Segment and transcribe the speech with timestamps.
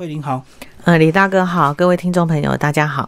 [0.00, 0.42] 慧玲好，
[0.84, 3.06] 呃，李大哥好，各位听众朋友大家好。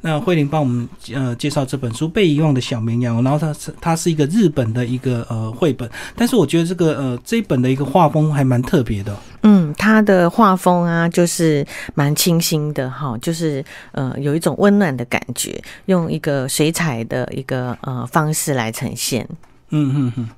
[0.00, 9.14] 那慧玲帮我们呃介绍这本书《被遗忘的小绵羊》，然后它是它是一个日本的一个呃绘本，但是我觉得这个呃这一本的一个画风还蛮特别的。
[9.42, 19.28] 嗯，它的画风啊，就是蛮清新的哈，就是呃有一种温暖的感觉，用一个水彩的一个呃方式来呈现。
[19.68, 20.28] 嗯嗯嗯。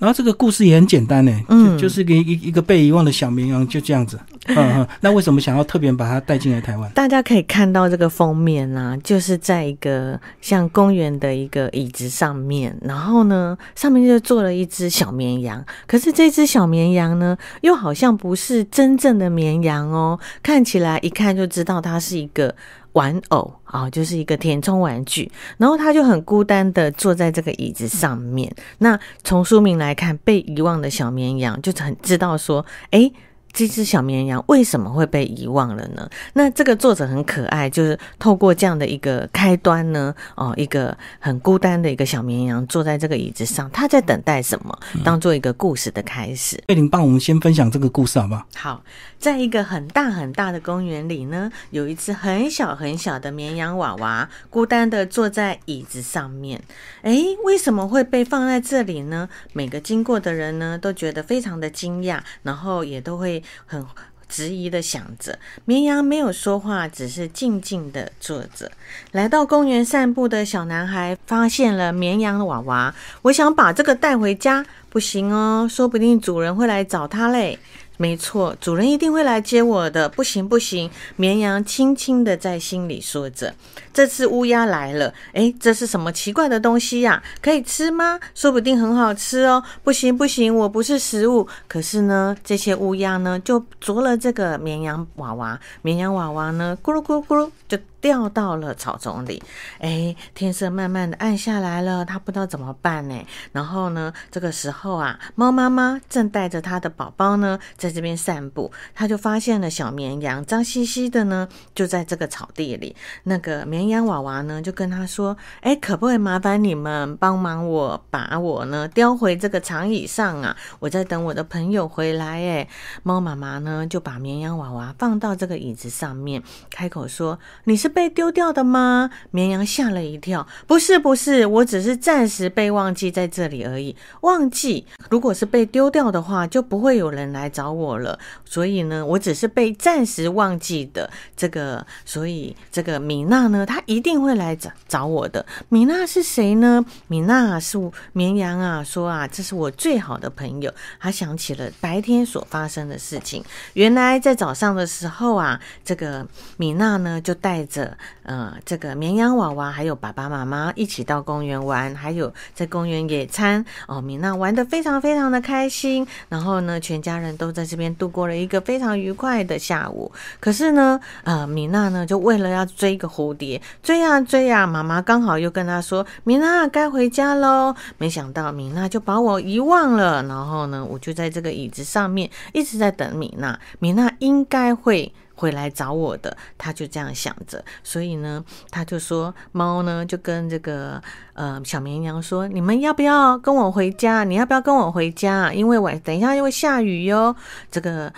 [0.00, 4.18] 然后这个故事也很简单呢，嗯，就是一一一个被遗忘的小绵羊就这样子，
[4.48, 4.88] 嗯嗯。
[5.00, 6.90] 那为什么想要特别把它带进来台湾？
[6.92, 15.64] 大家可以看到这个封面啊，就是在一个像公园的一个椅子上面，然后呢，上面就坐了一只小绵羊。
[15.86, 22.54] 可是这只小绵羊呢，又好像不是真正的绵羊哦，看起来一看就知道它是一个。
[22.92, 28.54] 玩偶啊，就是一个填充玩具，然后他就很孤单的坐在这个椅子上面。
[28.78, 33.10] 那从书名来看，被遗忘的小绵羊，就很知道说，哎。
[33.52, 36.08] 这只小绵羊为什么会被遗忘了呢？
[36.34, 44.78] 那这个作者很可爱，就是透过这样的一个开端呢，哦，一个很孤单的一个小绵羊坐在这个椅子上，他在等待什么？
[45.04, 46.62] 当做一个故事的开始。
[46.66, 48.46] 贝林帮我们先分享这个故事好不好？
[48.56, 48.84] 好，
[49.18, 56.62] 在一个很大很大的公园里呢，有一只很小很小的绵羊娃娃，孤单的坐在椅子上面。
[57.02, 59.28] 哎，为什么会被放在这里呢？
[59.52, 63.39] 每个经过的人呢，都觉得非常的惊讶，然后也都会。
[63.66, 63.84] 很
[64.28, 68.70] 质疑的想着，绵羊没有说话，只是静静的坐着。
[69.10, 77.58] 来到公园散步的小男孩发现了绵羊的娃娃，我想把这个带回家，不行哦，说不定主人会来找他嘞。
[78.00, 80.08] 没错，主人一定会来接我的。
[80.08, 83.52] 不行不行，绵羊轻轻的在心里说着。
[83.92, 87.22] 这次乌鸦来了，诶，这是什么奇怪的东西呀？
[87.42, 88.18] 可以吃吗？
[88.34, 89.62] 说不定很好吃哦。
[89.84, 91.46] 不行不行，我不是食物。
[91.68, 95.60] 可是呢，这些乌鸦呢，就啄了这个绵羊娃娃。
[95.82, 97.76] 绵羊娃娃呢，咕噜咕噜咕噜就。
[98.00, 99.42] 掉到了草丛里，
[99.78, 103.26] 哎，天色慢慢的暗下来了，他不知道怎么办呢。
[103.52, 112.96] 然后呢，这个时候啊，猫妈妈正带着它的宝宝呢，在这边散步，他就发现了小绵羊脏兮兮的呢，就在这个草地里。
[113.24, 120.56] 那个绵羊娃娃呢，就跟他说：“哎，可不可以麻烦你们帮忙我把我呢叼回这个长椅上啊？
[120.78, 122.66] 我在等我的朋友回来。”哎，
[123.02, 129.10] 猫妈妈呢就把绵羊娃娃放到这个椅子上面，开口说：“你是。”被丢掉的吗？
[129.30, 130.46] 绵羊吓了一跳。
[130.66, 133.94] 不是，不是，我只是暂时被忘记在这里而已。
[134.22, 138.18] 忘记，如果是被丢掉的话，就不会有人来找我了。
[138.44, 141.84] 所以呢，我只是被暂时忘记的这个。
[142.04, 145.44] 所以这个米娜呢，她一定会来找找我的。
[145.68, 146.84] 米娜是谁呢？
[147.08, 147.78] 米娜是
[148.12, 150.72] 绵羊啊，说啊，这是我最好的朋友。
[150.98, 153.44] 他想起了白天所发生的事情。
[153.74, 156.26] 原来在早上的时候啊，这个
[156.56, 157.79] 米娜呢就带着。
[158.22, 164.00] 呃，这个绵羊娃娃还有爸爸妈妈一起到公园玩，还有在公园野餐哦。
[164.00, 170.10] 米娜玩的非常非常的开心，然后呢，全家人都在这边度过了一个非常愉快的下午。
[170.38, 183.58] 可是呢，呃，米娜呢就为了要追一个蝴蝶，追呀追呀，妈妈刚好又跟她说：“米娜该回家喽。”没想到米娜就把我遗忘了，然后呢，我就在这个椅子上面一直在等米娜。
[183.78, 185.12] 米娜应该会。
[185.40, 191.02] 会来找我的，他就这样想着，所以呢，他就说猫呢就跟这个
[191.32, 194.22] 呃小绵羊说：“你们要不要跟我回家？
[194.24, 195.50] 你要不要跟我回家？
[195.50, 197.34] 因为晚等一下又会下雨哟。”
[197.72, 198.12] 这个。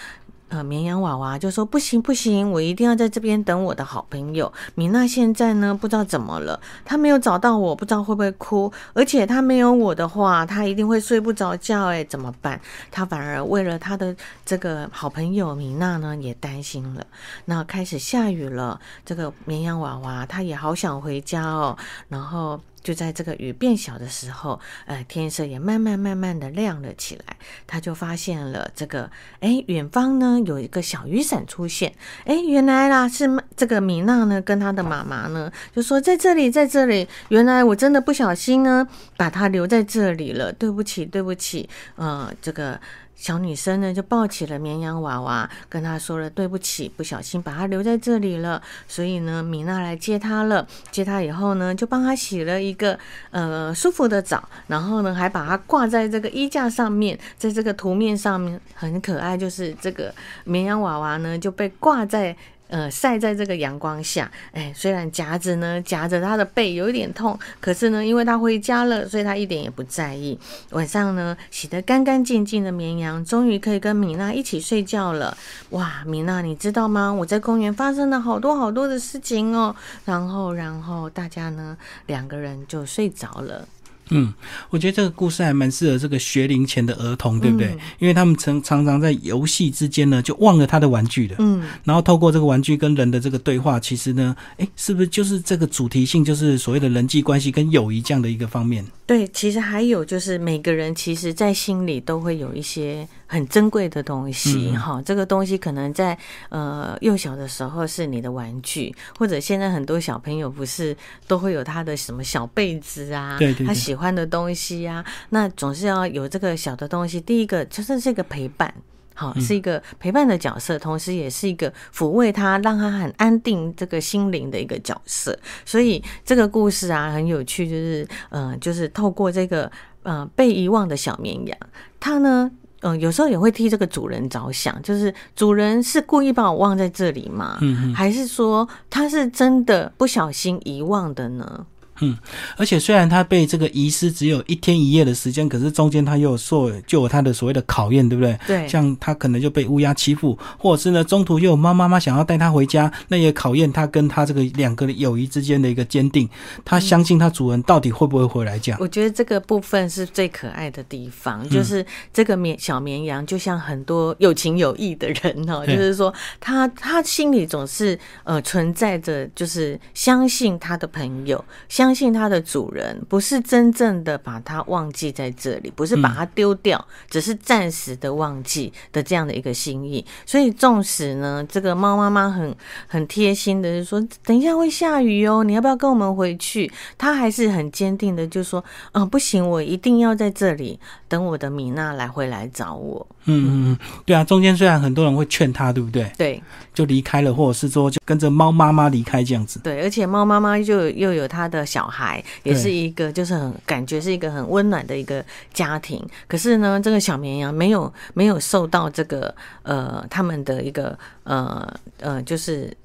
[0.53, 5.07] 呃，绵羊娃娃就说：“不行不行，我一定要在这边等我的好朋友米娜。
[5.07, 8.71] 现在呢，不知道怎么了，她没有找到我，不知道会不会哭。
[8.93, 11.87] 而且她没有我的话，她一定会睡不着觉。
[11.87, 12.61] 哎，怎么办？
[12.91, 14.15] 她反而为了她的
[14.45, 17.07] 这个好朋友米娜呢，也担心了。
[17.47, 21.79] 那开始下雨了，这个绵羊娃娃他也好想回家哦。
[22.11, 22.61] 然后。
[22.83, 27.37] 就在这个雨变小的时候，呃，天色也慢慢慢慢的亮了起来。
[27.67, 29.11] 他就发现了这个，
[29.41, 31.95] 哎，远方呢有一个小雨伞出现。
[32.25, 37.09] 哎，原来啦是这个米娜呢跟她的妈妈呢就说在这里，在这里。
[37.29, 38.87] 原来我真的不小心呢
[39.17, 41.69] 把它留在这里了，对不起，对不起。
[41.97, 42.81] 呃，这个。
[43.23, 48.61] 小女生呢，就抱起了绵羊娃娃，跟他说了对不起，不小心把它留在这里了。
[48.89, 50.67] 所以呢，米娜来接她了。
[50.91, 52.99] 接她以后呢，就帮她洗了一个
[53.31, 62.37] 呃舒服的澡，然后呢，还把它挂在这个衣架上面，在这个图面上面很可爱，就是这个绵羊娃娃呢就被挂在。
[62.73, 70.39] 呃晒在这个阳光下，哎，虽然夹子呢夹着他的背有一点痛，可是呢，因为他回家了，所以他一点也不在意。
[70.71, 75.37] 晚上呢，洗得干干净净的绵羊终于可以跟米娜一起睡觉了。
[75.71, 77.13] 哇，米娜，你知道吗？
[77.13, 79.77] 我在公园发生了好多好多的事情哦。
[80.07, 81.77] 然后，然后大家呢
[82.07, 83.69] 两个人就睡着了。
[84.11, 84.33] 嗯，
[84.71, 87.77] 我觉得这个故事还蛮适合这个学龄前的儿童，对不对？
[87.99, 91.37] 因为他们常常常在游戏之间呢，就忘了他的玩具了。
[91.39, 98.85] 嗯，然后透过这个玩具跟人的这个对话，其实呢，哎，是不是就是这个主题性，就是所谓的人际关系跟友谊这样的一个方面？
[99.07, 106.17] 对，其实还有就是每个人其实在心里都会有一些很珍贵的东西，哈，这个东西可能在
[106.51, 110.95] 呃幼小的时候是你的玩具，或者现在很多小朋友不是
[111.27, 117.19] 都会有他的什么小被子啊，对对，他喜欢的东西啊，那总是要有这个小的东西。
[117.19, 118.73] 第一个就是这个陪伴。
[119.15, 125.39] 好，是一个陪伴的角色，同时也是一个抚慰他、让他很安定这个心灵的一个角色。
[125.67, 129.71] 所以这个故事啊，很有趣，就是嗯，就是透过这个
[130.05, 131.57] 嗯被遗忘的小绵羊，
[132.01, 132.51] 他呢，
[132.83, 137.59] 嗯，有时候也会替这个主人着想，就是主人是故意把我忘在这里吗？
[137.61, 141.67] 嗯，还是说他是真的不小心遗忘的呢？
[142.03, 142.19] 嗯，
[142.57, 148.37] 而且虽然他被这个遗失只有一天一夜的时间，可是中间他又有受就有他的所谓的考验，对不对？
[148.45, 156.29] 对，像他可能就被乌鸦欺负，或者是呢中途又有猫妈妈想要带他回家，那也考验他跟他这个两个友谊之间的一个坚定。
[156.65, 158.59] 他相信他主人到底会不会回来？
[158.59, 171.92] 这样，我觉得这个部分是最可爱的地方，就是这个绵小绵羊就像很多有情有义的人哦， 就是说他他心里总是呃存在着，就是相信他的朋友相。
[171.93, 180.03] 相信它的主人不是真正的把它忘记在这里，不是把它丢掉，只是暂时的忘记的这样的一个心意。
[180.25, 182.57] 所以，纵使呢，这个猫妈妈很
[182.87, 186.73] 很贴心的就说，等一下会下雨哦，你要不要跟我们回去？
[186.97, 193.07] 它还是很坚定的，就说，嗯，不行，我一定要在这里等我的米娜来回来找我。
[193.25, 196.11] 嗯嗯嗯，对啊，中间虽然很多人会劝他，对不对？
[196.19, 196.43] 对，
[196.75, 199.61] 就离开了，或者是说就跟着猫妈妈离开这样子。
[199.61, 205.25] 对，而且猫妈妈就又有他的小孩，也是一个就是很感觉是一个很温暖的一个
[205.55, 206.05] 家庭。
[206.27, 211.67] 可是呢，这个小绵羊没有没有受到这个呃他们的一个呃
[212.01, 212.77] 呃就是。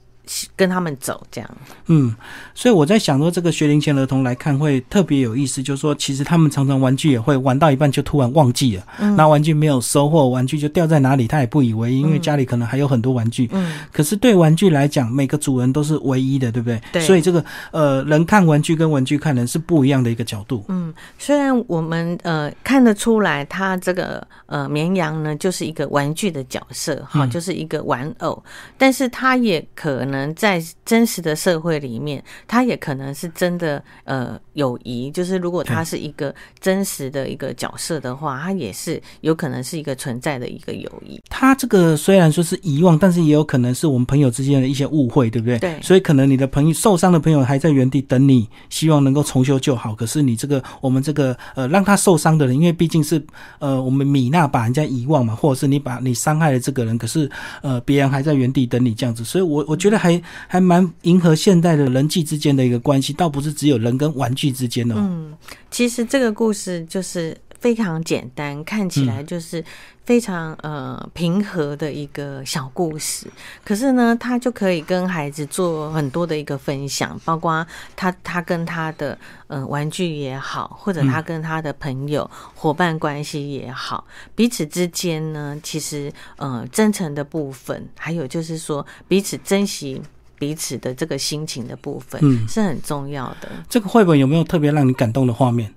[0.56, 1.50] 跟他们走这样，
[1.88, 2.14] 嗯，
[2.54, 8.84] 所以我在想说，这个学龄前儿童来看会特别有意思，就是说，其实他们常常玩具也会玩到一半就突然忘记了，
[9.16, 13.50] 那玩具没有收获，玩具就掉在哪里，他也不以为意，因为家里可能还有很多玩具。
[13.54, 16.82] 嗯，可是对玩具来讲，每个主人都是唯一的，对不对？
[16.92, 17.02] 对。
[17.02, 20.66] 所以这个呃，人看玩具跟玩具看人是不一样的一个角度。
[20.68, 28.44] 嗯，虽然我们呃看得出来，他这个呃绵羊呢就是一个玩具的角色，哈，就是一个玩偶，
[28.78, 30.17] 但是他也可能。
[30.18, 35.12] 可能在真实的社会里面，他也可能是真的呃友谊。
[35.12, 41.22] 就是如果他是一个真实的一个角色的话，他也是有可能是一个存在的一个友谊。
[41.30, 45.60] 他这个虽然说是遗忘，但是也有可能是我们朋友之间的一些误会，对不对？
[45.60, 45.80] 对。
[45.84, 49.94] 所以可能你的朋友受伤的朋友还在原地等你，希望能够重修旧好。
[49.94, 53.24] 可是你这个我们这个呃让他受伤的人，因为毕竟是
[53.60, 57.30] 呃我们米娜把人家遗忘嘛，或者是你把你伤害了这个人，可是
[57.62, 59.24] 呃别人还在原地等你这样子。
[59.24, 60.07] 所以我我觉得还。
[60.08, 64.96] 还还蛮迎合现代的人际之间的一个关系，倒不是只有人跟玩具之间的。
[64.98, 65.34] 嗯，
[65.70, 67.36] 其实这个故事就是
[67.68, 69.62] 非常简单，看起来就是
[70.06, 73.28] 非常呃平和的一个小故事。
[73.66, 90.02] 可是呢，他就可以跟孩子做很多的一个分享，包括他他跟他的嗯玩具也好，或者他跟他的朋友伙伴关系也好，彼此之间呢，其实呃真诚的部分，还有就是说彼此珍惜。
[90.40, 93.50] 彼此的这个心情的部分，嗯，是很重要的。
[93.68, 95.74] 这个绘本有没有特别让你感动的画面？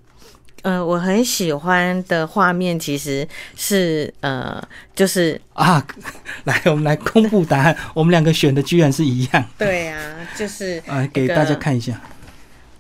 [0.63, 3.27] 呃，我很喜欢的画面其实
[3.57, 4.63] 是呃，
[4.95, 5.85] 就是啊，
[6.45, 7.77] 来，我们来公布答案。
[7.95, 9.45] 我们两个选的居然是一样。
[9.59, 9.99] 对啊，
[10.37, 12.01] 就是啊，给大家看一下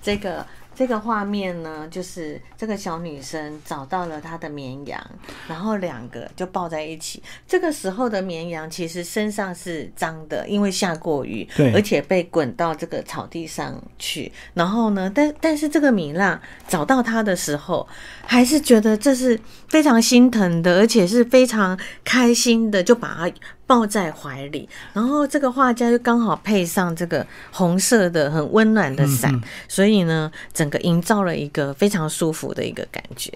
[0.02, 0.46] 这个。
[0.75, 4.99] 这个画面呢，就是这个小女生找到了她的绵羊，
[5.47, 7.23] 然后两个就抱在一起。
[7.47, 14.33] 这个时候的绵羊其实身上是脏的，因为下过雨，对，而且被滚到这个草地上去。
[14.55, 17.87] 然后呢，但但是这个米娜找到它的时候，
[18.25, 23.33] 还是觉得这是非常心疼的，而且是非常开心的，就把它。
[23.71, 29.33] 抱在怀里，然后这个画家就刚好配上这个红色的很温暖的伞，
[29.69, 33.33] 所以呢，整个营造了一个非常舒服的一个感觉。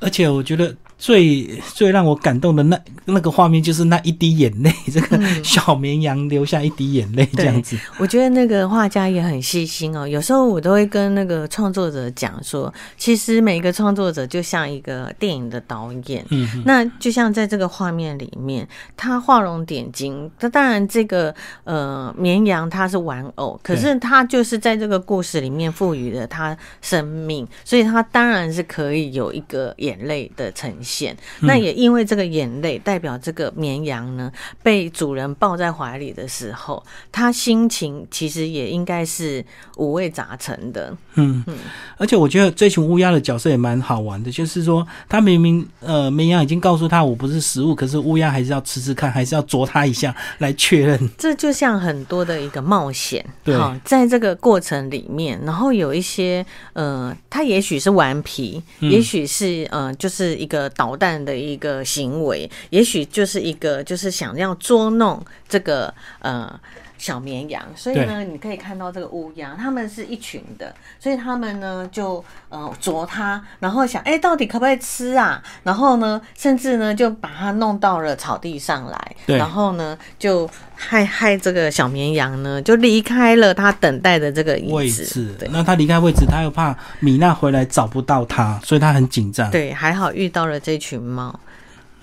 [0.00, 0.74] 而且我觉得。
[1.04, 1.44] 最
[1.74, 7.76] 最让我感动的那那个画面，就是那一滴眼泪， 这个小绵羊流下一滴眼泪这样子。
[7.98, 10.08] 我觉得那个画家也很细心哦。
[10.08, 16.24] 有时候我都会跟那个创作者讲说，其实每一个创作者就像一个电影的导演。
[16.30, 20.30] 嗯，那就像在这个画面里面，他画龙点睛。
[20.38, 21.34] 他当然，这个
[21.64, 30.93] 呃绵羊它是玩偶，可是它就是在这个故事里面赋予了它生命，所以它当然是可以有一个眼泪的呈现。
[31.40, 34.30] 那也因为这个眼泪代表这个绵羊呢，
[34.62, 39.44] 被主人抱在怀里的时候，他心情其实也应该是
[39.76, 40.96] 五味杂陈的。
[41.14, 41.42] 嗯。
[41.46, 41.56] 嗯，
[41.98, 51.10] 而且我觉得这群乌鸦的角色也蛮好玩的，就是说，他明明呃绵羊已经告诉他我不是食物，可是乌鸦还是要吃吃看，还是要啄他一下 来确认。
[51.18, 66.60] 这就像很多的一个冒险，对，在这个过程里面，然后有一些呃，他也许是顽皮，也许是呃，就是一个捣蛋的一个行为，也许就是一个就是想要捉弄这个呃。
[66.96, 75.42] 小绵羊，所以呢，你可以看到这个乌鸦，它们是一群的，所以它们呢就呃啄它，然后想，哎，到底可不可以吃啊？
[75.62, 85.34] 然后呢，甚至呢就把它弄到了草地上来，然后呢就害害这个小绵羊呢就离开了它等待的这个位置。
[85.38, 89.50] 对，那它离开位置，它又怕米娜回来找不到它，所以它很紧张。
[89.50, 91.38] 对，还好遇到了这群猫。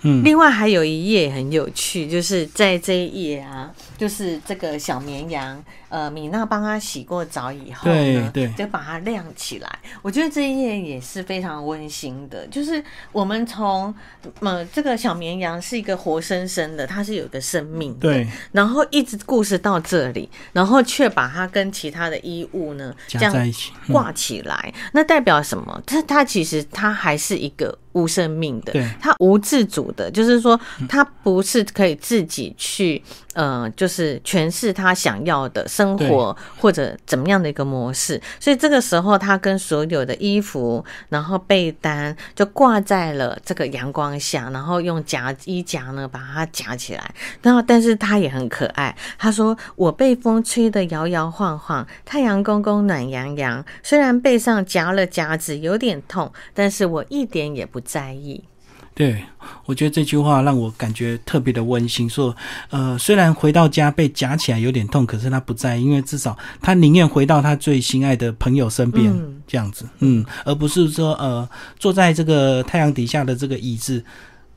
[0.04, 5.64] 嗯，另外还有一页很有趣，就是在这一页啊，就是这个小绵羊。
[5.90, 9.70] 呃，米娜帮他洗过澡以后呢，就把它晾起来。
[10.02, 12.82] 我觉得这一页也是非常温馨的，就是
[13.12, 13.94] 我们从
[14.40, 18.26] 呃这个小绵羊是一个活生生的，它是有个生命，对。
[18.54, 25.84] 然后一直故事到这里，然后却把它跟其他的衣物呢这样在一起挂起来，那代表什么？
[25.86, 33.04] 它它其实它还是一个无生命的，对它无自主的，就是说他不是可以自己去。
[33.34, 58.44] 呃，就是诠释他想要的生活或者怎么样的一个模式，所以这个时候他跟所有的衣服，然后被单就挂在了这个阳光下，然后用夹衣夹呢把它夹起来，然后但是他也很可爱，他说我被风吹得摇摇晃晃，太阳公公暖洋洋，虽然背上夹了夹子有点痛，但是我一点也不在意。
[58.94, 59.24] 对，
[59.66, 62.10] 我觉得这句话让我感觉特别的温馨。
[62.10, 62.36] 说，
[62.70, 69.12] 呃，虽然回到家被夹起来有点痛，可是他不在意，因为至少他宁愿回到他最心爱的朋友身边，
[69.48, 71.48] 这样子，嗯，而不是说，呃，
[71.80, 74.04] 坐在这个太阳底下的这个椅子，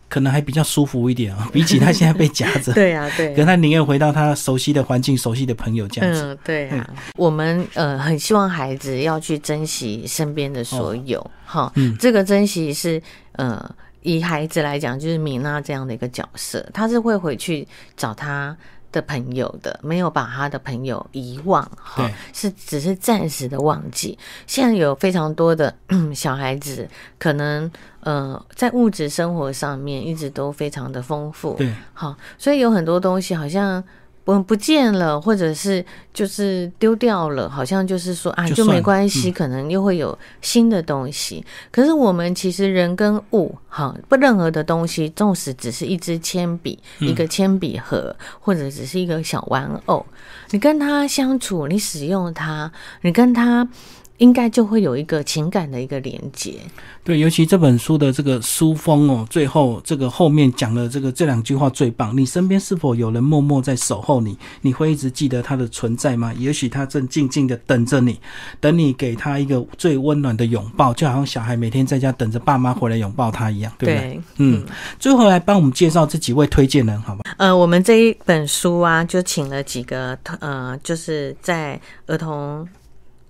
[0.09, 2.73] 可能还比较舒服一点啊， 比起他现在被夹着。
[2.75, 3.33] 对啊，对。
[3.35, 6.23] 可他宁愿回到他熟悉的环境、熟悉的朋友这样子。
[6.25, 6.91] 嗯，对啊。
[7.17, 13.01] 我们呃很希望孩子要去珍惜身边的所有，哈，这个珍惜是
[13.33, 13.75] 呃。
[14.05, 18.57] 以孩子来讲，就是米娜这样的一个角色，他是会回去找他
[18.93, 24.17] 的朋友的，没有把他的朋友遗忘，哈，是只是暂时的忘记。
[24.47, 25.75] 现在有非常多的
[26.15, 27.69] 小孩子，可能
[28.01, 33.83] 呃在物质生活上面一直都非常的丰富，对，好，所以有很多东西好像。
[34.25, 41.45] 不不见了，或者是就是丢掉了，好像就是说啊，就没关系，可能又会有新的东西。
[41.71, 50.05] 可是我们其实人跟物，哈，不任何的东西，纵使只是一支铅笔、一个铅笔盒，或者只是一个小玩偶，
[50.51, 53.69] 你跟他相处，你使用它，你跟他。
[54.19, 56.55] 应该就会有一个情感的一个连接。
[57.03, 62.17] 对，尤其这本书的这个书封哦，最后这个后面讲的这个这两句话最棒。
[62.17, 64.39] 你身边是否有人默默在守候你？
[64.63, 66.33] 你会一直记得他的存在吗？
[66.39, 68.19] 也许他正静静的等着你，
[68.61, 74.21] 等你给他一个最温暖的拥抱，就好像小孩每天在家等着爸妈回来拥抱他一样，对不对？
[74.37, 74.65] 嗯。
[74.99, 77.23] 最后来帮我们介绍这几位推荐人，好吧？
[77.37, 82.67] 呃，我们这一本书啊，就请了几个呃，就是在儿童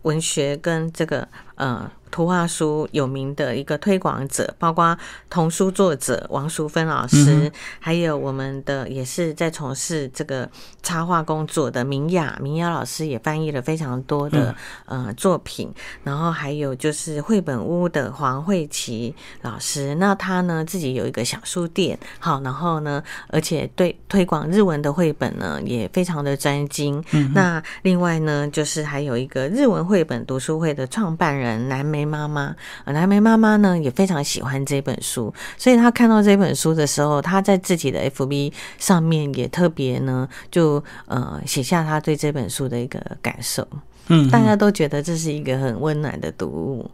[0.05, 1.91] 文学跟这个呃。
[2.15, 4.97] 图画书有名的一个推广者，包括
[5.29, 10.49] 童书作者王淑芬老师，还有我们的也是在从事这个
[10.81, 14.55] 插画工作的明雅，明雅老师也翻译了非常多的
[14.85, 15.69] 呃作品。
[16.05, 27.03] 然后还有就是绘本屋的黄慧琪老师，那他呢自己有一个小书店，好，然后呢，而且对推广日文的绘本呢也非常的专精。
[27.35, 32.04] 那另外呢，就是还有一个日文绘本读书会的创办人南梅。
[32.05, 43.67] 梅妈妈，蓝莓妈妈呢也非常喜欢这本书，所以她看到这本书的时候，她在自己的 FB 上面也特别呢，就呃写下她对这本书的一个感受。
[44.09, 46.91] 嗯，大家都觉得这是一个很温暖的读物。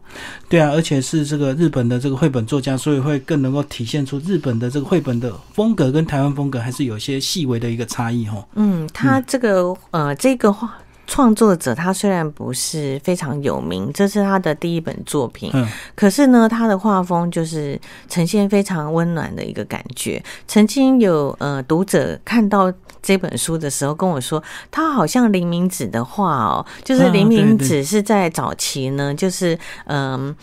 [0.47, 8.47] 对啊，而且是这个日本的这个绘本作家，所以会更能够体现出日本的这个绘本的风格跟台湾风格还是有些细微的一个差异哈。
[8.55, 10.73] 嗯，他这个呃这个画。
[11.07, 20.23] 创作者他虽然不是非常有名，这是他的第一本作品，嗯，可是呢，他的画风就是呈现非常温暖的一个感觉。
[20.47, 30.11] 曾经有呃读者看到这本书的时候跟我说，他好像林明子的画哦，就是林明子是在早期呢，就是嗯。
[30.11, 30.35] 呃，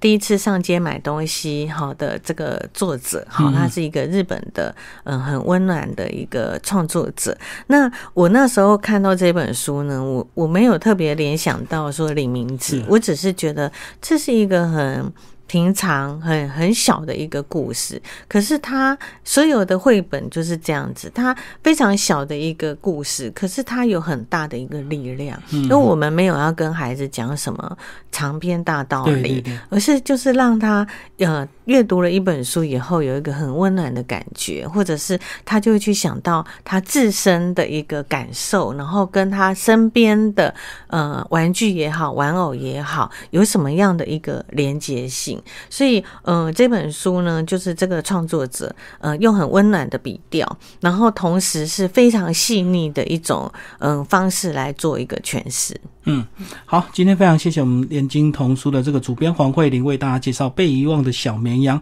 [0.00, 4.74] 第一次上街买东西，好的这个作者，好，他是一个日本的，
[5.04, 7.36] 嗯，很温暖的一个创作者。
[7.68, 15.12] 那我那时候看到这本书呢，我我没有特别联想到说李明志，我只是觉得这是一个很。
[15.50, 25.36] 平常很很小的一个故事，可是他所有的绘本就是这样子，他非常小的一个故事，可是他有很大的一个力量。
[25.50, 27.76] 因为我们没有要跟孩子讲什么
[28.12, 30.86] 长篇大道理，而是就是让他
[31.18, 40.54] 呃阅读了一本书以后有一个很温暖的感觉，或者是他就会去想到他自身的一个感受，然后跟他身边的
[40.86, 45.39] 呃玩具也好，玩偶也好，有什么样的一个连接性。
[45.68, 55.78] 所以，嗯，这本书呢，就是这个创作者，呃，用很温暖的笔调，然后同时是非常细腻的一种，嗯，方式来做一个诠释。
[56.04, 56.26] 嗯，
[56.64, 61.78] 好，今天非常谢谢我们连经童书的这个主编黄慧玲为大家介绍被遗忘的小绵羊。